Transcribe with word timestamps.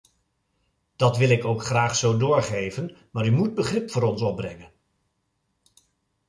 Dat 0.95 1.17
wil 1.17 1.29
ik 1.29 1.45
ook 1.45 1.63
graag 1.63 1.95
zo 1.95 2.17
doorgeven, 2.17 2.95
maar 3.11 3.25
u 3.25 3.31
moet 3.31 3.53
begrip 3.55 3.91
voor 3.91 4.03
ons 4.03 4.21
opbrengen. 4.21 4.71